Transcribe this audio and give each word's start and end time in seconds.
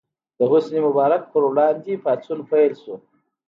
د 0.37 0.39
حسن 0.51 0.75
مبارک 0.87 1.23
پر 1.31 1.41
وړاندې 1.49 2.01
پاڅون 2.03 2.39
پیل 2.51 2.73
شو. 2.81 2.95